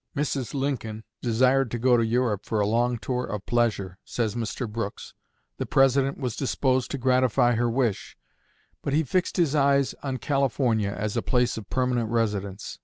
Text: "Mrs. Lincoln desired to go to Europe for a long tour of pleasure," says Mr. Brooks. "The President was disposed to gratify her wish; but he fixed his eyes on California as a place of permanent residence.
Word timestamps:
"Mrs. 0.15 0.55
Lincoln 0.55 1.03
desired 1.21 1.69
to 1.69 1.77
go 1.77 1.95
to 1.95 2.03
Europe 2.03 2.43
for 2.43 2.59
a 2.59 2.65
long 2.65 2.97
tour 2.97 3.23
of 3.23 3.45
pleasure," 3.45 3.99
says 4.03 4.33
Mr. 4.33 4.67
Brooks. 4.67 5.13
"The 5.57 5.67
President 5.67 6.17
was 6.17 6.35
disposed 6.35 6.89
to 6.89 6.97
gratify 6.97 7.53
her 7.53 7.69
wish; 7.69 8.17
but 8.81 8.93
he 8.93 9.03
fixed 9.03 9.37
his 9.37 9.53
eyes 9.53 9.93
on 10.01 10.17
California 10.17 10.89
as 10.89 11.15
a 11.15 11.21
place 11.21 11.55
of 11.55 11.69
permanent 11.69 12.09
residence. 12.09 12.79